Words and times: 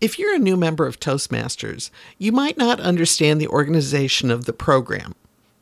If 0.00 0.16
you're 0.16 0.34
a 0.34 0.38
new 0.38 0.56
member 0.56 0.86
of 0.86 1.00
Toastmasters, 1.00 1.90
you 2.18 2.30
might 2.30 2.56
not 2.56 2.78
understand 2.78 3.40
the 3.40 3.48
organization 3.48 4.30
of 4.30 4.44
the 4.44 4.52
program, 4.52 5.16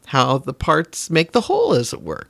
how 0.06 0.36
the 0.36 0.52
parts 0.52 1.08
make 1.08 1.32
the 1.32 1.42
whole, 1.42 1.72
as 1.72 1.94
it 1.94 2.02
were. 2.02 2.26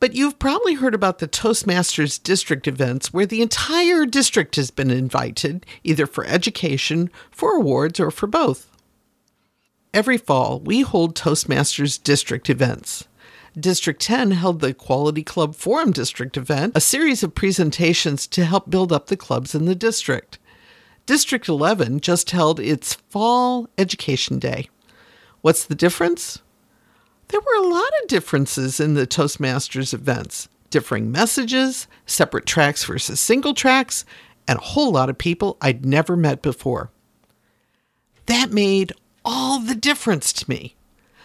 But 0.00 0.14
you've 0.14 0.40
probably 0.40 0.74
heard 0.74 0.94
about 0.94 1.20
the 1.20 1.28
Toastmasters 1.28 2.20
district 2.20 2.66
events 2.66 3.12
where 3.12 3.26
the 3.26 3.42
entire 3.42 4.06
district 4.06 4.56
has 4.56 4.72
been 4.72 4.90
invited, 4.90 5.64
either 5.84 6.04
for 6.04 6.24
education, 6.24 7.10
for 7.30 7.54
awards, 7.54 8.00
or 8.00 8.10
for 8.10 8.26
both. 8.26 8.66
Every 9.94 10.18
fall, 10.18 10.58
we 10.58 10.80
hold 10.80 11.14
Toastmasters 11.14 12.02
district 12.02 12.50
events. 12.50 13.06
District 13.58 14.02
10 14.02 14.32
held 14.32 14.60
the 14.60 14.74
Quality 14.74 15.22
Club 15.22 15.54
Forum 15.54 15.92
District 15.92 16.36
event, 16.36 16.72
a 16.74 16.80
series 16.80 17.22
of 17.22 17.36
presentations 17.36 18.26
to 18.28 18.44
help 18.44 18.68
build 18.68 18.92
up 18.92 19.06
the 19.06 19.16
clubs 19.16 19.54
in 19.54 19.66
the 19.66 19.76
district. 19.76 20.39
District 21.10 21.48
11 21.48 21.98
just 22.02 22.30
held 22.30 22.60
its 22.60 22.94
Fall 23.08 23.68
Education 23.76 24.38
Day. 24.38 24.68
What's 25.40 25.64
the 25.64 25.74
difference? 25.74 26.38
There 27.26 27.40
were 27.40 27.64
a 27.64 27.68
lot 27.68 27.90
of 28.00 28.06
differences 28.06 28.78
in 28.78 28.94
the 28.94 29.08
Toastmasters 29.08 29.92
events 29.92 30.48
differing 30.70 31.10
messages, 31.10 31.88
separate 32.06 32.46
tracks 32.46 32.84
versus 32.84 33.18
single 33.18 33.54
tracks, 33.54 34.04
and 34.46 34.60
a 34.60 34.62
whole 34.62 34.92
lot 34.92 35.10
of 35.10 35.18
people 35.18 35.56
I'd 35.60 35.84
never 35.84 36.16
met 36.16 36.42
before. 36.42 36.92
That 38.26 38.52
made 38.52 38.92
all 39.24 39.58
the 39.58 39.74
difference 39.74 40.32
to 40.34 40.48
me. 40.48 40.76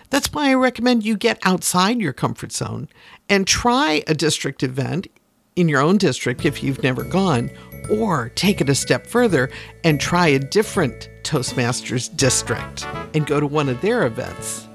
That's 0.10 0.34
why 0.34 0.50
I 0.50 0.56
recommend 0.56 1.06
you 1.06 1.16
get 1.16 1.38
outside 1.44 2.02
your 2.02 2.12
comfort 2.12 2.52
zone 2.52 2.90
and 3.30 3.46
try 3.46 4.02
a 4.08 4.16
district 4.16 4.64
event 4.64 5.06
in 5.56 5.70
your 5.70 5.82
own 5.82 5.98
district 5.98 6.46
if 6.46 6.62
you've 6.62 6.84
never 6.84 7.04
gone, 7.04 7.50
or 7.90 8.30
take 8.36 8.60
it 8.60 8.70
a 8.70 8.76
step 8.76 9.08
further 9.08 9.50
and 9.86 10.02
try 10.02 10.28
a 10.28 10.40
different 10.40 11.10
Toastmasters 11.24 12.16
district 12.18 12.86
and 13.14 13.26
go 13.26 13.40
to 13.40 13.48
one 13.48 13.70
of 13.70 13.80
their 13.80 14.06
events. 14.06 14.68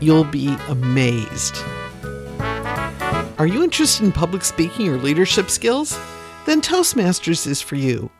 You'll 0.00 0.24
be 0.24 0.56
amazed. 0.68 1.56
Are 3.38 3.46
you 3.46 3.62
interested 3.62 4.04
in 4.04 4.12
public 4.12 4.44
speaking 4.44 4.88
or 4.88 4.96
leadership 4.96 5.50
skills? 5.50 5.98
Then 6.46 6.62
Toastmasters 6.62 7.46
is 7.46 7.60
for 7.60 7.76
you. 7.76 8.10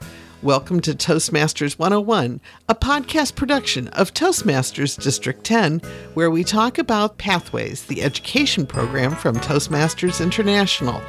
Welcome 0.42 0.81
to 0.81 0.92
Toastmasters 0.92 1.79
101, 1.79 2.41
a 2.69 2.75
podcast 2.75 3.36
production 3.36 3.86
of 3.89 4.12
Toastmasters 4.12 5.01
District 5.01 5.45
10, 5.45 5.81
where 6.14 6.33
we 6.33 6.42
talk 6.42 6.79
about 6.79 7.19
Pathways, 7.19 7.86
the 7.86 8.03
education 8.03 8.67
program 8.67 9.14
from 9.14 9.36
Toastmasters 9.36 10.20
International. 10.20 11.01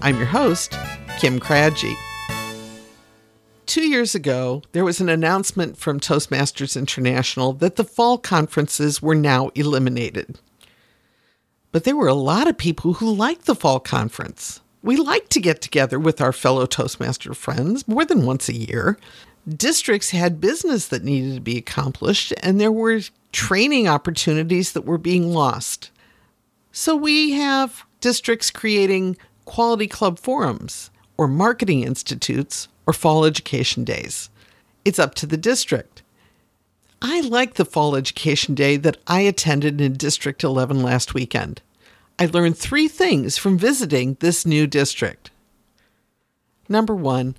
I'm 0.00 0.16
your 0.16 0.26
host, 0.26 0.78
Kim 1.18 1.40
Craggy. 1.40 1.96
Two 3.66 3.82
years 3.82 4.14
ago, 4.14 4.62
there 4.70 4.84
was 4.84 5.00
an 5.00 5.08
announcement 5.08 5.76
from 5.76 5.98
Toastmasters 5.98 6.76
International 6.76 7.52
that 7.54 7.74
the 7.74 7.82
fall 7.82 8.16
conferences 8.16 9.02
were 9.02 9.16
now 9.16 9.48
eliminated. 9.56 10.38
But 11.72 11.82
there 11.82 11.96
were 11.96 12.06
a 12.06 12.14
lot 12.14 12.46
of 12.46 12.56
people 12.56 12.94
who 12.94 13.12
liked 13.12 13.46
the 13.46 13.56
fall 13.56 13.80
conference. 13.80 14.60
We 14.82 14.96
like 14.96 15.28
to 15.30 15.40
get 15.40 15.60
together 15.60 15.98
with 15.98 16.20
our 16.20 16.32
fellow 16.32 16.64
Toastmaster 16.64 17.34
friends 17.34 17.88
more 17.88 18.04
than 18.04 18.24
once 18.24 18.48
a 18.48 18.54
year. 18.54 18.98
Districts 19.48 20.10
had 20.10 20.40
business 20.40 20.86
that 20.88 21.02
needed 21.02 21.34
to 21.34 21.40
be 21.40 21.58
accomplished, 21.58 22.32
and 22.40 22.60
there 22.60 22.72
were 22.72 23.00
training 23.32 23.88
opportunities 23.88 24.72
that 24.72 24.84
were 24.84 24.96
being 24.96 25.34
lost. 25.34 25.90
So 26.70 26.94
we 26.94 27.32
have 27.32 27.84
districts 28.00 28.52
creating 28.52 29.16
quality 29.48 29.86
club 29.86 30.18
forums 30.18 30.90
or 31.16 31.26
marketing 31.26 31.82
institutes 31.82 32.68
or 32.86 32.92
fall 32.92 33.24
education 33.24 33.82
days. 33.82 34.28
It's 34.84 34.98
up 34.98 35.14
to 35.16 35.26
the 35.26 35.38
district. 35.38 36.02
I 37.00 37.22
like 37.22 37.54
the 37.54 37.64
fall 37.64 37.96
education 37.96 38.54
day 38.54 38.76
that 38.76 38.98
I 39.06 39.20
attended 39.20 39.80
in 39.80 39.94
District 39.94 40.44
11 40.44 40.82
last 40.82 41.14
weekend. 41.14 41.62
I 42.18 42.26
learned 42.26 42.58
three 42.58 42.88
things 42.88 43.38
from 43.38 43.56
visiting 43.56 44.18
this 44.20 44.44
new 44.44 44.66
district. 44.66 45.30
Number 46.68 46.94
one, 46.94 47.34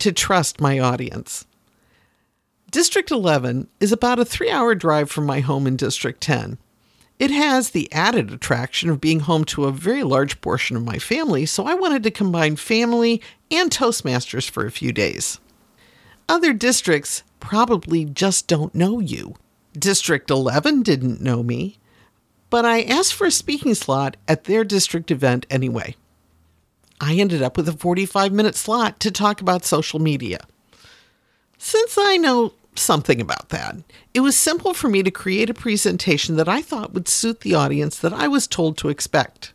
to 0.00 0.12
trust 0.12 0.60
my 0.60 0.78
audience. 0.78 1.46
District 2.70 3.10
11 3.10 3.68
is 3.80 3.90
about 3.90 4.18
a 4.18 4.24
three 4.26 4.50
hour 4.50 4.74
drive 4.74 5.10
from 5.10 5.24
my 5.24 5.40
home 5.40 5.66
in 5.66 5.76
District 5.76 6.20
10. 6.20 6.58
It 7.22 7.30
has 7.30 7.70
the 7.70 7.88
added 7.92 8.32
attraction 8.32 8.90
of 8.90 9.00
being 9.00 9.20
home 9.20 9.44
to 9.44 9.66
a 9.66 9.70
very 9.70 10.02
large 10.02 10.40
portion 10.40 10.76
of 10.76 10.84
my 10.84 10.98
family, 10.98 11.46
so 11.46 11.66
I 11.66 11.74
wanted 11.74 12.02
to 12.02 12.10
combine 12.10 12.56
family 12.56 13.22
and 13.48 13.70
Toastmasters 13.70 14.50
for 14.50 14.66
a 14.66 14.72
few 14.72 14.92
days. 14.92 15.38
Other 16.28 16.52
districts 16.52 17.22
probably 17.38 18.04
just 18.04 18.48
don't 18.48 18.74
know 18.74 18.98
you. 18.98 19.36
District 19.72 20.32
11 20.32 20.82
didn't 20.82 21.20
know 21.20 21.44
me, 21.44 21.78
but 22.50 22.64
I 22.64 22.82
asked 22.82 23.14
for 23.14 23.28
a 23.28 23.30
speaking 23.30 23.76
slot 23.76 24.16
at 24.26 24.42
their 24.42 24.64
district 24.64 25.12
event 25.12 25.46
anyway. 25.48 25.94
I 27.00 27.14
ended 27.14 27.40
up 27.40 27.56
with 27.56 27.68
a 27.68 27.72
45 27.72 28.32
minute 28.32 28.56
slot 28.56 28.98
to 28.98 29.12
talk 29.12 29.40
about 29.40 29.64
social 29.64 30.00
media. 30.00 30.40
Since 31.56 31.96
I 31.96 32.16
know 32.16 32.54
something 32.74 33.20
about 33.20 33.50
that. 33.50 33.76
It 34.14 34.20
was 34.20 34.36
simple 34.36 34.74
for 34.74 34.88
me 34.88 35.02
to 35.02 35.10
create 35.10 35.50
a 35.50 35.54
presentation 35.54 36.36
that 36.36 36.48
I 36.48 36.62
thought 36.62 36.94
would 36.94 37.08
suit 37.08 37.40
the 37.40 37.54
audience 37.54 37.98
that 37.98 38.12
I 38.12 38.28
was 38.28 38.46
told 38.46 38.76
to 38.78 38.88
expect. 38.88 39.52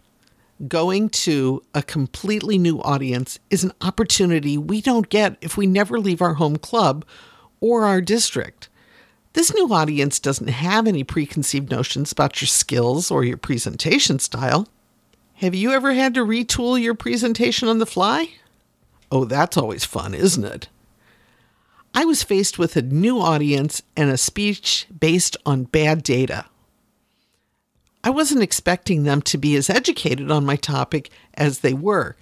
Going 0.68 1.10
to 1.10 1.62
a 1.76 1.84
completely 1.84 2.58
new 2.58 2.82
audience 2.82 3.38
is 3.50 3.64
an 3.64 3.74
opportunity 3.82 4.58
we 4.58 4.82
don't 4.82 5.10
get 5.10 5.38
if 5.42 5.56
we 5.56 5.68
never 5.68 6.00
leave 6.00 6.22
our 6.22 6.36
home 6.36 6.58
club 6.58 7.06
or 7.60 7.86
our 7.86 8.02
district. 8.02 8.70
This 9.34 9.54
new 9.54 9.72
audience 9.72 10.20
doesn't 10.20 10.48
have 10.48 10.88
any 10.88 11.04
preconceived 11.04 11.70
notions 11.70 12.12
about 12.12 12.42
your 12.42 12.48
skills 12.48 13.12
or 13.12 13.24
your 13.24 13.38
presentation 13.38 14.18
style. 14.18 14.68
Have 15.36 15.54
you 15.54 15.72
ever 15.72 15.94
had 15.94 16.16
to 16.16 16.26
retool 16.26 16.82
your 16.82 16.96
presentation 16.96 17.68
on 17.68 17.78
the 17.78 17.86
fly? 17.86 18.30
Oh, 19.12 19.26
that's 19.26 19.56
always 19.56 19.86
fun, 19.86 20.16
isn't 20.16 20.44
it? 20.44 20.70
I 21.98 22.06
was 22.06 22.22
faced 22.22 22.60
with 22.60 22.76
a 22.76 22.84
new 22.84 23.20
audience 23.20 23.82
and 23.96 24.12
a 24.12 24.18
speech 24.18 24.86
based 25.00 25.36
on 25.48 25.64
bad 25.64 26.04
data. 26.04 26.46
I 28.04 28.12
wasn't 28.12 28.44
expecting 28.44 29.02
them 29.02 29.20
to 29.24 29.38
be 29.40 29.56
as 29.56 29.68
educated 29.68 30.30
on 30.30 30.46
my 30.46 30.58
topic 30.58 31.10
as 31.34 31.62
they 31.62 31.74
were. 31.74 32.16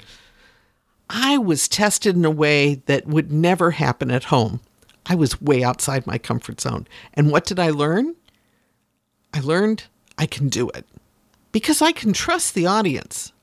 I 1.09 1.37
was 1.37 1.67
tested 1.67 2.15
in 2.15 2.23
a 2.23 2.31
way 2.31 2.75
that 2.85 3.05
would 3.05 3.33
never 3.33 3.71
happen 3.71 4.11
at 4.11 4.23
home. 4.23 4.61
I 5.07 5.15
was 5.15 5.41
way 5.41 5.61
outside 5.61 6.07
my 6.07 6.19
comfort 6.19 6.61
zone. 6.61 6.87
And 7.13 7.29
what 7.29 7.43
did 7.43 7.59
I 7.59 7.71
learn? 7.71 8.15
I 9.33 9.41
learned 9.41 9.83
I 10.17 10.25
can 10.25 10.47
do 10.47 10.69
it 10.69 10.85
because 11.51 11.81
I 11.81 11.91
can 11.91 12.13
trust 12.13 12.53
the 12.53 12.65
audience. 12.65 13.33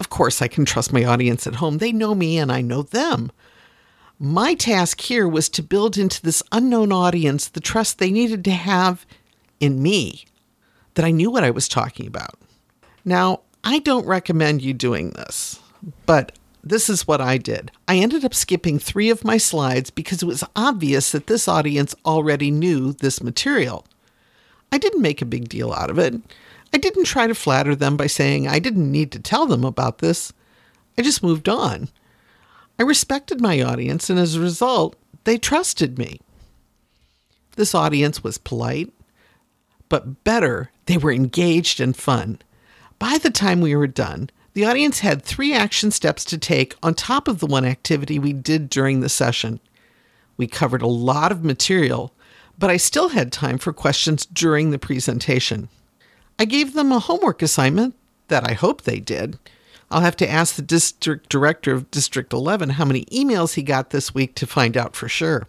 Of 0.00 0.08
course, 0.08 0.40
I 0.40 0.48
can 0.48 0.64
trust 0.64 0.94
my 0.94 1.04
audience 1.04 1.46
at 1.46 1.56
home. 1.56 1.76
They 1.76 1.92
know 1.92 2.14
me 2.14 2.38
and 2.38 2.50
I 2.50 2.62
know 2.62 2.80
them. 2.80 3.30
My 4.24 4.54
task 4.54 5.00
here 5.00 5.26
was 5.26 5.48
to 5.48 5.64
build 5.64 5.98
into 5.98 6.22
this 6.22 6.44
unknown 6.52 6.92
audience 6.92 7.48
the 7.48 7.58
trust 7.58 7.98
they 7.98 8.12
needed 8.12 8.44
to 8.44 8.52
have 8.52 9.04
in 9.58 9.82
me, 9.82 10.26
that 10.94 11.04
I 11.04 11.10
knew 11.10 11.28
what 11.28 11.42
I 11.42 11.50
was 11.50 11.66
talking 11.66 12.06
about. 12.06 12.38
Now, 13.04 13.40
I 13.64 13.80
don't 13.80 14.06
recommend 14.06 14.62
you 14.62 14.74
doing 14.74 15.10
this, 15.10 15.58
but 16.06 16.38
this 16.62 16.88
is 16.88 17.04
what 17.04 17.20
I 17.20 17.36
did. 17.36 17.72
I 17.88 17.96
ended 17.96 18.24
up 18.24 18.32
skipping 18.32 18.78
three 18.78 19.10
of 19.10 19.24
my 19.24 19.38
slides 19.38 19.90
because 19.90 20.22
it 20.22 20.26
was 20.26 20.44
obvious 20.54 21.10
that 21.10 21.26
this 21.26 21.48
audience 21.48 21.92
already 22.06 22.52
knew 22.52 22.92
this 22.92 23.24
material. 23.24 23.84
I 24.70 24.78
didn't 24.78 25.02
make 25.02 25.20
a 25.20 25.26
big 25.26 25.48
deal 25.48 25.72
out 25.72 25.90
of 25.90 25.98
it. 25.98 26.14
I 26.72 26.78
didn't 26.78 27.06
try 27.06 27.26
to 27.26 27.34
flatter 27.34 27.74
them 27.74 27.96
by 27.96 28.06
saying 28.06 28.46
I 28.46 28.60
didn't 28.60 28.88
need 28.88 29.10
to 29.10 29.18
tell 29.18 29.46
them 29.46 29.64
about 29.64 29.98
this. 29.98 30.32
I 30.96 31.02
just 31.02 31.24
moved 31.24 31.48
on. 31.48 31.88
I 32.78 32.82
respected 32.82 33.40
my 33.40 33.62
audience, 33.62 34.10
and 34.10 34.18
as 34.18 34.34
a 34.34 34.40
result, 34.40 34.96
they 35.24 35.38
trusted 35.38 35.98
me. 35.98 36.20
This 37.56 37.74
audience 37.74 38.24
was 38.24 38.38
polite, 38.38 38.92
but 39.88 40.24
better, 40.24 40.70
they 40.86 40.96
were 40.96 41.12
engaged 41.12 41.80
and 41.80 41.96
fun. 41.96 42.40
By 42.98 43.18
the 43.18 43.30
time 43.30 43.60
we 43.60 43.76
were 43.76 43.86
done, 43.86 44.30
the 44.54 44.64
audience 44.64 45.00
had 45.00 45.22
three 45.22 45.52
action 45.52 45.90
steps 45.90 46.24
to 46.26 46.38
take 46.38 46.74
on 46.82 46.94
top 46.94 47.28
of 47.28 47.40
the 47.40 47.46
one 47.46 47.64
activity 47.64 48.18
we 48.18 48.32
did 48.32 48.68
during 48.70 49.00
the 49.00 49.08
session. 49.08 49.60
We 50.36 50.46
covered 50.46 50.82
a 50.82 50.86
lot 50.86 51.32
of 51.32 51.44
material, 51.44 52.14
but 52.58 52.70
I 52.70 52.76
still 52.76 53.10
had 53.10 53.32
time 53.32 53.58
for 53.58 53.72
questions 53.72 54.26
during 54.26 54.70
the 54.70 54.78
presentation. 54.78 55.68
I 56.38 56.44
gave 56.44 56.74
them 56.74 56.90
a 56.90 56.98
homework 56.98 57.42
assignment 57.42 57.94
that 58.28 58.48
I 58.48 58.54
hope 58.54 58.82
they 58.82 59.00
did 59.00 59.38
I'll 59.92 60.00
have 60.00 60.16
to 60.16 60.30
ask 60.30 60.56
the 60.56 60.62
district 60.62 61.28
director 61.28 61.72
of 61.72 61.90
District 61.90 62.32
11 62.32 62.70
how 62.70 62.84
many 62.86 63.04
emails 63.06 63.54
he 63.54 63.62
got 63.62 63.90
this 63.90 64.14
week 64.14 64.34
to 64.36 64.46
find 64.46 64.76
out 64.76 64.96
for 64.96 65.06
sure. 65.06 65.46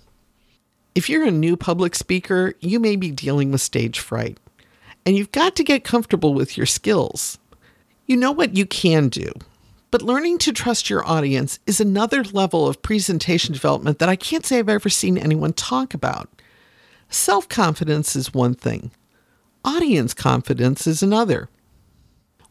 If 0.95 1.10
you're 1.10 1.25
a 1.25 1.31
new 1.31 1.56
public 1.56 1.95
speaker, 1.95 2.54
you 2.60 2.80
may 2.80 2.98
be 2.98 3.10
dealing 3.10 3.51
with 3.51 3.62
stage 3.62 4.00
fright, 4.00 4.38
and 5.06 5.16
you've 5.16 5.31
got 5.31 5.56
to 5.56 5.63
get 5.63 5.86
comfortable 5.86 6.34
with 6.34 6.57
your 6.57 6.66
skills. 6.66 7.40
You 8.06 8.18
know 8.18 8.34
what 8.34 8.56
you 8.57 8.66
can 8.66 9.07
do, 9.07 9.31
But 9.92 10.01
learning 10.01 10.40
to 10.40 10.51
trust 10.51 10.89
your 10.89 11.07
audience 11.07 11.60
is 11.66 11.80
another 11.80 12.24
level 12.24 12.68
of 12.68 12.81
presentation 12.81 13.54
development 13.54 14.00
that 14.00 14.10
I 14.10 14.16
can't 14.18 14.46
say 14.46 14.60
I've 14.60 14.68
ever 14.68 14.89
seen 14.89 15.18
anyone 15.18 15.54
talk 15.54 15.94
about. 15.94 16.30
Self 17.10 17.48
confidence 17.48 18.16
is 18.16 18.34
one 18.34 18.56
thing, 18.56 18.92
audience 19.63 20.13
confidence 20.13 20.86
is 20.86 21.01
another. 21.01 21.48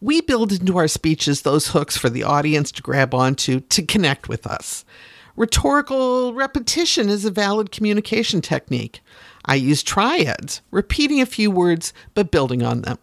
We 0.02 0.20
build 0.20 0.50
into 0.50 0.78
our 0.78 0.88
speeches 0.88 1.42
those 1.42 1.68
hooks 1.68 1.96
for 1.96 2.10
the 2.10 2.24
audience 2.24 2.72
to 2.72 2.82
grab 2.82 3.14
onto 3.14 3.60
to 3.60 3.82
connect 3.84 4.28
with 4.28 4.48
us. 4.48 4.84
Rhetorical 5.36 6.34
repetition 6.34 7.08
is 7.08 7.24
a 7.24 7.30
valid 7.30 7.70
communication 7.70 8.40
technique. 8.40 9.00
I 9.44 9.54
use 9.54 9.84
triads, 9.84 10.60
repeating 10.72 11.20
a 11.20 11.26
few 11.26 11.52
words 11.52 11.92
but 12.14 12.32
building 12.32 12.64
on 12.64 12.82
them. 12.82 12.98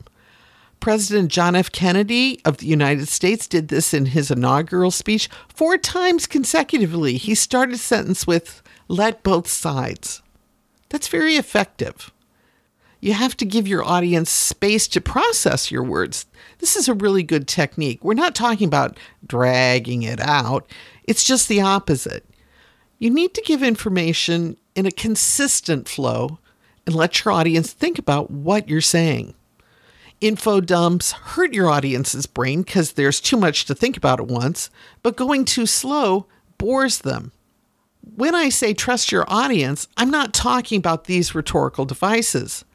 President 0.81 1.31
John 1.31 1.55
F. 1.55 1.71
Kennedy 1.71 2.41
of 2.43 2.57
the 2.57 2.67
United 2.67 3.07
States 3.07 3.47
did 3.47 3.69
this 3.69 3.93
in 3.93 4.07
his 4.07 4.29
inaugural 4.29 4.91
speech 4.91 5.29
four 5.47 5.77
times 5.77 6.27
consecutively. 6.27 7.15
He 7.15 7.33
started 7.33 7.75
a 7.75 7.77
sentence 7.77 8.27
with, 8.27 8.61
let 8.89 9.23
both 9.23 9.47
sides. 9.47 10.21
That's 10.89 11.07
very 11.07 11.37
effective. 11.37 12.11
You 12.99 13.13
have 13.13 13.37
to 13.37 13.45
give 13.45 13.67
your 13.67 13.83
audience 13.83 14.29
space 14.29 14.87
to 14.89 15.01
process 15.01 15.71
your 15.71 15.83
words. 15.83 16.25
This 16.59 16.75
is 16.75 16.87
a 16.87 16.93
really 16.93 17.23
good 17.23 17.47
technique. 17.47 18.03
We're 18.03 18.13
not 18.13 18.35
talking 18.35 18.67
about 18.67 18.97
dragging 19.25 20.03
it 20.03 20.19
out, 20.19 20.69
it's 21.03 21.23
just 21.23 21.47
the 21.47 21.61
opposite. 21.61 22.25
You 22.99 23.09
need 23.09 23.33
to 23.35 23.41
give 23.41 23.63
information 23.63 24.57
in 24.75 24.85
a 24.85 24.91
consistent 24.91 25.87
flow 25.87 26.39
and 26.85 26.93
let 26.93 27.23
your 27.23 27.33
audience 27.33 27.71
think 27.71 27.97
about 27.97 28.29
what 28.29 28.67
you're 28.67 28.81
saying 28.81 29.33
info 30.21 30.59
dumps 30.59 31.11
hurt 31.11 31.53
your 31.53 31.69
audience's 31.69 32.25
brain 32.25 32.61
because 32.61 32.93
there's 32.93 33.21
too 33.21 33.37
much 33.37 33.65
to 33.65 33.75
think 33.75 33.95
about 33.95 34.19
at 34.19 34.27
once, 34.27 34.69
but 35.01 35.15
going 35.15 35.45
too 35.45 35.65
slow 35.65 36.25
bores 36.57 36.99
them. 36.99 37.31
When 38.15 38.35
I 38.35 38.49
say 38.49 38.73
trust 38.73 39.11
your 39.11 39.25
audience, 39.27 39.87
I'm 39.97 40.11
not 40.11 40.33
talking 40.33 40.77
about 40.77 41.05
these 41.05 41.35
rhetorical 41.35 41.85
devices. 41.85 42.65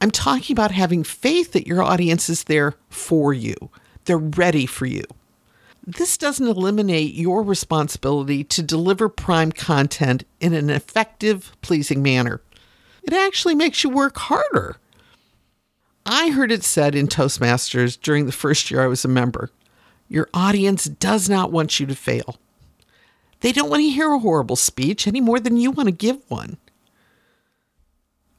I'm 0.00 0.10
talking 0.10 0.54
about 0.54 0.70
having 0.70 1.04
faith 1.04 1.52
that 1.52 1.66
your 1.66 1.82
audience 1.82 2.28
is 2.28 2.44
there 2.44 2.74
for 2.88 3.32
you. 3.32 3.54
They're 4.04 4.18
ready 4.18 4.66
for 4.66 4.86
you. 4.86 5.04
This 5.86 6.18
doesn't 6.18 6.46
eliminate 6.46 7.14
your 7.14 7.42
responsibility 7.42 8.44
to 8.44 8.62
deliver 8.62 9.08
prime 9.08 9.52
content 9.52 10.24
in 10.40 10.52
an 10.52 10.68
effective, 10.68 11.56
pleasing 11.62 12.02
manner. 12.02 12.40
It 13.04 13.12
actually 13.12 13.54
makes 13.54 13.84
you 13.84 13.90
work 13.90 14.16
harder 14.18 14.76
I 16.08 16.30
heard 16.30 16.52
it 16.52 16.62
said 16.62 16.94
in 16.94 17.08
Toastmasters 17.08 18.00
during 18.00 18.26
the 18.26 18.32
first 18.32 18.70
year 18.70 18.80
I 18.80 18.86
was 18.86 19.04
a 19.04 19.08
member 19.08 19.50
your 20.08 20.28
audience 20.32 20.84
does 20.84 21.28
not 21.28 21.50
want 21.50 21.80
you 21.80 21.86
to 21.86 21.96
fail. 21.96 22.38
They 23.40 23.50
don't 23.50 23.68
want 23.68 23.80
to 23.80 23.90
hear 23.90 24.12
a 24.12 24.20
horrible 24.20 24.54
speech 24.54 25.08
any 25.08 25.20
more 25.20 25.40
than 25.40 25.56
you 25.56 25.72
want 25.72 25.88
to 25.88 25.92
give 25.92 26.20
one. 26.28 26.58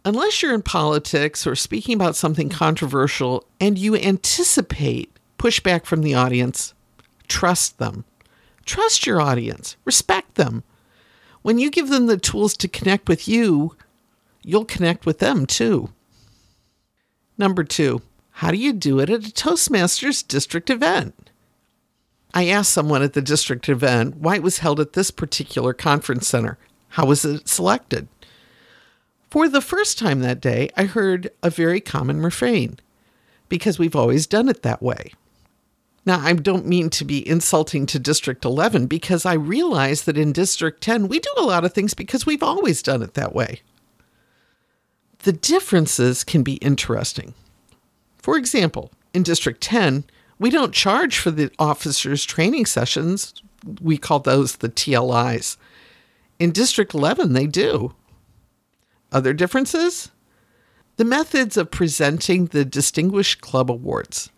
Unless 0.08 0.42
you're 0.42 0.54
in 0.54 0.62
politics 0.62 1.46
or 1.46 1.54
speaking 1.54 1.94
about 1.94 2.16
something 2.16 2.48
controversial 2.48 3.44
and 3.60 3.78
you 3.78 3.94
anticipate 3.94 5.12
pushback 5.38 5.84
from 5.84 6.02
the 6.02 6.14
audience, 6.14 6.74
trust 7.28 7.78
them. 7.78 8.06
Trust 8.66 9.06
your 9.06 9.20
audience, 9.20 9.76
respect 9.84 10.36
them. 10.36 10.64
When 11.42 11.60
you 11.60 11.70
give 11.70 11.90
them 11.90 12.06
the 12.06 12.16
tools 12.16 12.56
to 12.56 12.70
connect 12.70 13.10
with 13.10 13.28
you, 13.28 13.76
you'll 14.44 14.64
connect 14.64 15.06
with 15.06 15.20
them 15.20 15.46
too. 15.46 15.90
Number 17.38 17.66
two, 17.66 18.02
how 18.32 18.52
do 18.52 18.58
you 18.58 18.72
do 18.72 19.00
it 19.00 19.10
at 19.10 19.28
a 19.28 19.34
Toastmasters 19.34 20.26
district 20.26 20.70
event? 20.70 21.32
I 22.34 22.48
asked 22.48 22.72
someone 22.72 23.04
at 23.04 23.12
the 23.12 23.22
district 23.22 23.68
event 23.68 24.16
why 24.16 24.36
it 24.36 24.44
was 24.44 24.60
held 24.60 24.80
at 24.80 24.94
this 24.94 25.12
particular 25.12 25.74
conference 25.74 26.30
center. 26.30 26.58
How 26.92 27.06
was 27.06 27.26
it 27.26 27.50
selected? 27.50 28.08
For 29.30 29.50
the 29.50 29.62
first 29.62 30.00
time 30.00 30.22
that 30.22 30.42
day, 30.42 30.70
I 30.78 30.86
heard 30.86 31.30
a 31.44 31.50
very 31.50 31.82
common 31.82 32.22
refrain 32.22 32.80
because 33.50 33.78
we've 33.78 33.96
always 33.96 34.28
done 34.28 34.50
it 34.50 34.64
that 34.64 34.82
way. 34.82 35.12
Now, 36.06 36.20
I 36.22 36.32
don't 36.32 36.66
mean 36.66 36.90
to 36.92 37.04
be 37.04 37.28
insulting 37.28 37.86
to 37.88 38.00
District 38.00 38.46
11 38.46 38.88
because 38.88 39.26
I 39.26 39.34
realize 39.34 40.04
that 40.04 40.18
in 40.18 40.32
District 40.32 40.80
10, 40.80 41.10
we 41.10 41.20
do 41.20 41.30
a 41.36 41.44
lot 41.44 41.66
of 41.66 41.74
things 41.74 41.94
because 41.94 42.26
we've 42.26 42.44
always 42.44 42.82
done 42.82 43.02
it 43.02 43.14
that 43.16 43.36
way. 43.36 43.62
The 45.24 45.34
differences 45.34 46.24
can 46.24 46.44
be 46.44 46.54
interesting. 46.56 47.34
For 48.20 48.38
example, 48.38 48.92
in 49.14 49.24
District 49.24 49.60
10, 49.60 50.06
we 50.40 50.50
don't 50.50 50.74
charge 50.74 51.18
for 51.18 51.32
the 51.32 51.52
officers' 51.60 52.24
training 52.24 52.68
sessions. 52.68 53.34
We 53.82 53.98
call 53.98 54.20
those 54.20 54.58
the 54.58 54.70
TLIs. 54.70 55.58
In 56.40 56.52
District 56.52 56.94
11, 56.94 57.34
they 57.34 57.48
do. 57.48 57.94
Other 59.12 59.34
differences? 59.34 60.12
The 60.98 61.06
methods 61.06 61.58
of 61.58 61.72
presenting 61.72 62.48
the 62.48 62.66
Distinguished 62.66 63.42
Club 63.42 63.70
Awards. 63.72 64.32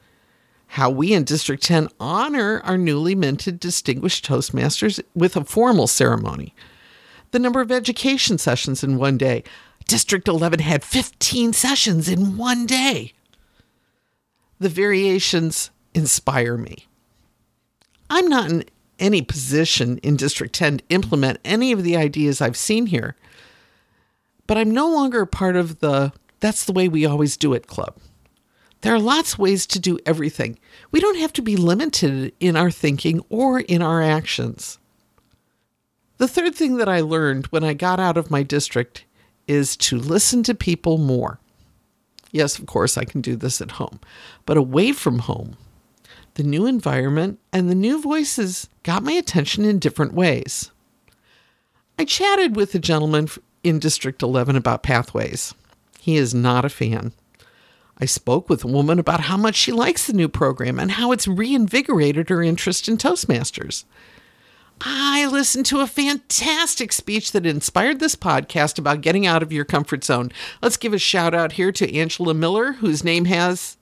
How 0.73 0.89
we 0.89 1.13
in 1.13 1.23
District 1.23 1.63
10 1.63 1.89
honor 1.99 2.61
our 2.63 2.77
newly 2.77 3.15
minted 3.15 3.59
Distinguished 3.59 4.25
Toastmasters 4.25 5.01
with 5.15 5.35
a 5.35 5.43
formal 5.43 5.87
ceremony. 5.87 6.53
The 7.31 7.39
number 7.39 7.61
of 7.61 7.71
education 7.71 8.37
sessions 8.37 8.83
in 8.83 8.97
one 8.97 9.17
day. 9.17 9.43
District 9.85 10.27
11 10.27 10.59
had 10.59 10.83
15 10.83 11.53
sessions 11.53 12.07
in 12.07 12.37
one 12.37 12.65
day. 12.67 13.13
The 14.59 14.69
variations 14.69 15.71
inspire 15.95 16.57
me. 16.57 16.87
I'm 18.09 18.27
not 18.27 18.51
in 18.51 18.65
any 18.99 19.21
position 19.21 19.97
in 19.99 20.17
District 20.17 20.53
10 20.53 20.79
to 20.79 20.83
implement 20.89 21.39
any 21.43 21.71
of 21.71 21.83
the 21.83 21.95
ideas 21.95 22.41
I've 22.41 22.57
seen 22.57 22.87
here, 22.87 23.15
but 24.49 24.57
I'm 24.57 24.71
no 24.71 24.89
longer 24.89 25.27
part 25.27 25.55
of 25.55 25.77
the 25.77 26.11
that's 26.39 26.65
the 26.65 26.73
way 26.73 26.87
we 26.87 27.05
always 27.05 27.37
do 27.37 27.53
it 27.53 27.67
club. 27.67 27.95
There 28.81 28.95
are 28.95 28.99
lots 28.99 29.33
of 29.33 29.39
ways 29.39 29.67
to 29.67 29.79
do 29.79 29.99
everything. 30.07 30.57
We 30.89 30.99
don't 30.99 31.19
have 31.19 31.31
to 31.33 31.43
be 31.43 31.55
limited 31.55 32.33
in 32.39 32.55
our 32.55 32.71
thinking 32.71 33.21
or 33.29 33.59
in 33.59 33.83
our 33.83 34.01
actions. 34.01 34.79
The 36.17 36.27
third 36.27 36.55
thing 36.55 36.77
that 36.77 36.89
I 36.89 37.01
learned 37.01 37.45
when 37.47 37.63
I 37.63 37.75
got 37.75 37.99
out 37.99 38.17
of 38.17 38.31
my 38.31 38.41
district 38.41 39.05
is 39.47 39.77
to 39.77 39.99
listen 39.99 40.41
to 40.43 40.55
people 40.55 40.97
more. 40.97 41.39
Yes, 42.31 42.57
of 42.57 42.65
course, 42.65 42.97
I 42.97 43.05
can 43.05 43.21
do 43.21 43.35
this 43.35 43.61
at 43.61 43.71
home, 43.71 43.99
but 44.47 44.57
away 44.57 44.93
from 44.93 45.19
home, 45.19 45.57
the 46.33 46.43
new 46.43 46.65
environment 46.65 47.37
and 47.53 47.69
the 47.69 47.75
new 47.75 48.01
voices 48.01 48.67
got 48.81 49.03
my 49.03 49.11
attention 49.11 49.63
in 49.63 49.77
different 49.77 50.15
ways. 50.15 50.71
I 51.99 52.05
chatted 52.05 52.55
with 52.55 52.73
a 52.73 52.79
gentleman 52.79 53.27
in 53.63 53.79
District 53.79 54.21
11 54.21 54.55
about 54.55 54.83
pathways. 54.83 55.53
He 55.99 56.17
is 56.17 56.33
not 56.33 56.65
a 56.65 56.69
fan. 56.69 57.13
I 57.97 58.05
spoke 58.05 58.49
with 58.49 58.63
a 58.63 58.67
woman 58.67 58.97
about 58.97 59.21
how 59.21 59.35
much 59.35 59.55
she 59.55 59.71
likes 59.71 60.07
the 60.07 60.13
new 60.13 60.29
program 60.29 60.79
and 60.79 60.91
how 60.91 61.11
it's 61.11 61.27
reinvigorated 61.27 62.29
her 62.29 62.41
interest 62.41 62.87
in 62.87 62.97
Toastmasters. 62.97 63.83
I 64.81 65.25
listened 65.25 65.65
to 65.67 65.81
a 65.81 65.87
fantastic 65.87 66.93
speech 66.93 67.33
that 67.33 67.45
inspired 67.45 67.99
this 67.99 68.15
podcast 68.15 68.79
about 68.79 69.01
getting 69.01 69.25
out 69.25 69.43
of 69.43 69.51
your 69.51 69.65
comfort 69.65 70.05
zone. 70.05 70.31
Let's 70.61 70.77
give 70.77 70.93
a 70.93 70.97
shout 70.97 71.33
out 71.33 71.53
here 71.53 71.73
to 71.73 71.93
Angela 71.93 72.33
Miller, 72.33 72.73
whose 72.73 73.03
name 73.03 73.25
has. 73.25 73.75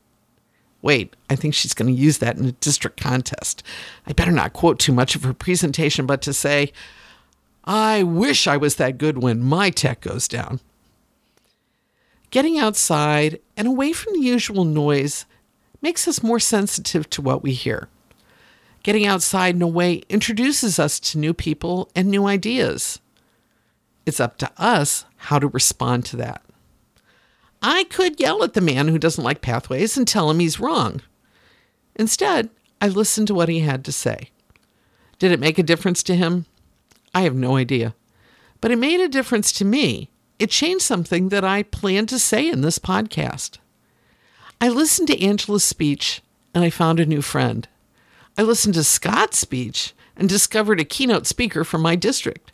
Wait, 0.82 1.16
I 1.30 1.36
think 1.36 1.54
she's 1.54 1.76
going 1.76 1.94
to 1.94 2.02
use 2.02 2.18
that 2.20 2.38
in 2.38 2.46
a 2.46 2.52
district 2.54 3.00
contest. 3.00 3.62
I 4.08 4.14
better 4.14 4.32
not 4.32 4.54
quote 4.54 4.80
too 4.80 4.94
much 4.94 5.16
of 5.16 5.24
her 5.24 5.34
presentation, 5.34 6.08
but 6.08 6.24
to 6.24 6.34
say, 6.34 6.72
I 7.68 8.02
wish 8.02 8.48
I 8.48 8.56
was 8.56 8.76
that 8.76 8.98
good 8.98 9.22
when 9.22 9.44
my 9.44 9.70
tech 9.70 10.00
goes 10.00 10.30
down. 10.30 10.62
Getting 12.32 12.58
outside 12.58 13.42
and 13.58 13.68
away 13.68 13.92
from 13.92 14.14
the 14.14 14.22
usual 14.22 14.64
noise 14.64 15.26
makes 15.82 16.08
us 16.08 16.24
more 16.24 16.40
sensitive 16.40 17.10
to 17.10 17.22
what 17.22 17.44
we 17.44 17.52
hear. 17.52 17.90
Getting 18.84 19.06
outside 19.06 19.56
in 19.56 19.62
a 19.62 19.68
way 19.68 20.04
introduces 20.08 20.80
us 20.80 20.98
to 21.02 21.18
new 21.18 21.34
people 21.34 21.90
and 21.94 22.08
new 22.08 22.26
ideas. 22.26 23.00
It's 24.06 24.22
up 24.22 24.38
to 24.38 24.50
us 24.58 25.04
how 25.18 25.38
to 25.38 25.48
respond 25.50 26.06
to 26.06 26.18
that. 26.18 26.42
I 27.62 27.84
could 27.86 28.18
yell 28.18 28.44
at 28.44 28.54
the 28.54 28.62
man 28.62 28.88
who 28.88 28.98
doesn't 28.98 29.24
like 29.24 29.42
pathways 29.42 29.98
and 29.98 30.08
tell 30.08 30.32
him 30.32 30.40
he's 30.40 30.60
wrong. 30.60 31.02
Instead, 31.98 32.50
I 32.80 32.88
listened 32.88 33.28
to 33.28 33.34
what 33.34 33.50
he 33.50 33.60
had 33.60 33.84
to 33.86 33.92
say. 33.92 34.30
Did 35.20 35.34
it 35.34 35.40
make 35.42 35.60
a 35.60 35.64
difference 35.64 36.02
to 36.04 36.16
him? 36.16 36.46
I 37.14 37.22
have 37.22 37.36
no 37.36 37.56
idea. 37.56 37.96
But 38.62 38.72
it 38.72 38.78
made 38.78 39.00
a 39.00 39.08
difference 39.08 39.52
to 39.54 39.66
me. 39.66 40.10
It 40.40 40.50
changed 40.50 40.84
something 40.84 41.30
that 41.30 41.44
I 41.44 41.64
planned 41.64 42.10
to 42.10 42.20
say 42.20 42.50
in 42.50 42.62
this 42.62 42.80
podcast. 42.80 43.58
I 44.60 44.70
listened 44.70 45.08
to 45.10 45.24
Angela's 45.24 45.64
speech 45.64 46.22
and 46.54 46.64
I 46.64 46.70
found 46.70 47.00
a 47.00 47.06
new 47.06 47.22
friend. 47.22 47.68
I 48.38 48.44
listened 48.44 48.76
to 48.76 48.84
Scott's 48.84 49.38
speech 49.38 49.94
and 50.16 50.28
discovered 50.28 50.80
a 50.80 50.86
keynote 50.86 51.28
speaker 51.28 51.64
from 51.64 51.82
my 51.82 51.96
district. 51.96 52.52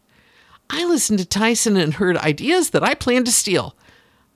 I 0.70 0.86
listened 0.86 1.20
to 1.20 1.26
Tyson 1.26 1.78
and 1.78 1.94
heard 1.94 2.18
ideas 2.18 2.72
that 2.72 2.84
I 2.84 2.94
plan 2.94 3.24
to 3.26 3.32
steal. 3.32 3.76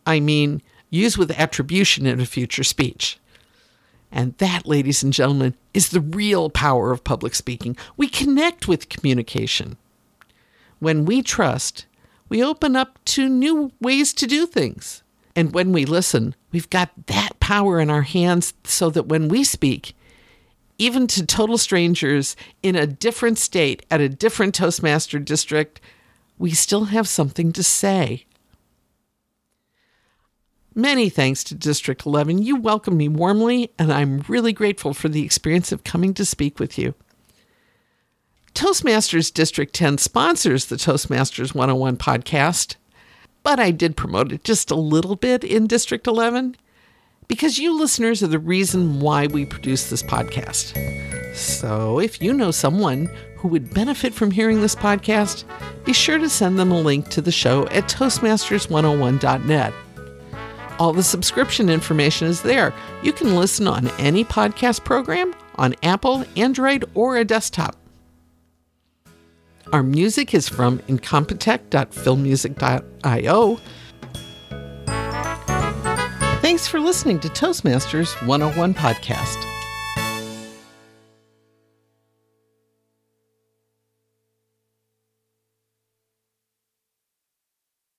I 0.05 0.19
mean, 0.19 0.61
use 0.89 1.17
with 1.17 1.31
attribution 1.31 2.05
in 2.05 2.19
a 2.19 2.25
future 2.25 2.63
speech. 2.63 3.17
And 4.11 4.37
that, 4.37 4.65
ladies 4.65 5.03
and 5.03 5.11
gentlemen, 5.11 5.55
is 5.73 5.89
the 5.89 6.01
real 6.01 6.49
power 6.49 6.91
of 6.91 7.03
public 7.03 7.35
speaking. 7.35 7.75
We 7.97 8.07
connect 8.07 8.67
with 8.67 8.89
communication. 8.89 9.77
When 10.79 11.05
we 11.05 11.21
trust, 11.21 11.85
we 12.29 12.43
open 12.43 12.75
up 12.75 12.99
to 13.05 13.29
new 13.29 13.71
ways 13.79 14.13
to 14.13 14.27
do 14.27 14.45
things. 14.45 15.03
And 15.35 15.53
when 15.53 15.71
we 15.71 15.85
listen, 15.85 16.35
we've 16.51 16.69
got 16.69 16.89
that 17.07 17.39
power 17.39 17.79
in 17.79 17.89
our 17.89 18.01
hands 18.01 18.53
so 18.63 18.89
that 18.89 19.07
when 19.07 19.27
we 19.27 19.43
speak, 19.43 19.95
even 20.77 21.07
to 21.07 21.25
total 21.25 21.57
strangers 21.57 22.35
in 22.61 22.75
a 22.75 22.87
different 22.87 23.37
state 23.37 23.85
at 23.89 24.01
a 24.01 24.09
different 24.09 24.55
Toastmaster 24.55 25.19
district, 25.19 25.81
we 26.37 26.51
still 26.51 26.85
have 26.85 27.07
something 27.07 27.51
to 27.53 27.63
say. 27.63 28.25
Many 30.75 31.09
thanks 31.09 31.43
to 31.45 31.55
District 31.55 32.05
11. 32.05 32.43
You 32.43 32.55
welcomed 32.55 32.97
me 32.97 33.07
warmly, 33.07 33.71
and 33.79 33.91
I'm 33.91 34.23
really 34.27 34.53
grateful 34.53 34.93
for 34.93 35.09
the 35.09 35.25
experience 35.25 35.71
of 35.71 35.83
coming 35.83 36.13
to 36.13 36.25
speak 36.25 36.59
with 36.59 36.77
you. 36.77 36.93
Toastmasters 38.53 39.33
District 39.33 39.73
10 39.73 39.97
sponsors 39.99 40.65
the 40.65 40.75
Toastmasters 40.77 41.53
101 41.53 41.97
podcast, 41.97 42.75
but 43.43 43.59
I 43.59 43.71
did 43.71 43.95
promote 43.95 44.31
it 44.31 44.43
just 44.43 44.71
a 44.71 44.75
little 44.75 45.15
bit 45.15 45.43
in 45.43 45.67
District 45.67 46.07
11 46.07 46.55
because 47.27 47.59
you 47.59 47.77
listeners 47.77 48.23
are 48.23 48.27
the 48.27 48.39
reason 48.39 48.99
why 48.99 49.27
we 49.27 49.45
produce 49.45 49.89
this 49.89 50.01
podcast. 50.01 50.73
So 51.35 51.99
if 51.99 52.21
you 52.21 52.33
know 52.33 52.51
someone 52.51 53.09
who 53.37 53.47
would 53.49 53.73
benefit 53.73 54.13
from 54.13 54.31
hearing 54.31 54.61
this 54.61 54.75
podcast, 54.75 55.43
be 55.85 55.93
sure 55.93 56.17
to 56.17 56.29
send 56.29 56.57
them 56.57 56.71
a 56.71 56.79
link 56.79 57.09
to 57.09 57.21
the 57.21 57.31
show 57.31 57.67
at 57.67 57.83
Toastmasters101.net. 57.83 59.73
All 60.79 60.93
the 60.93 61.03
subscription 61.03 61.69
information 61.69 62.27
is 62.27 62.41
there. 62.41 62.73
You 63.03 63.11
can 63.11 63.35
listen 63.35 63.67
on 63.67 63.87
any 63.99 64.23
podcast 64.23 64.83
program 64.83 65.35
on 65.55 65.75
Apple, 65.83 66.23
Android, 66.35 66.85
or 66.93 67.17
a 67.17 67.25
desktop. 67.25 67.75
Our 69.73 69.83
music 69.83 70.33
is 70.33 70.47
from 70.47 70.79
incompetech.filmmusic.io. 70.79 73.59
Thanks 76.41 76.67
for 76.67 76.79
listening 76.79 77.19
to 77.19 77.27
Toastmasters 77.27 78.15
101 78.25 78.73
Podcast. 78.73 79.56